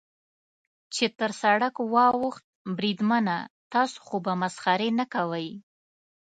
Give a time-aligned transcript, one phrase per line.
[0.93, 2.45] چې تر سړک واوښت،
[2.77, 3.37] بریدمنه،
[3.71, 5.49] تاسې خو به مسخرې نه کوئ.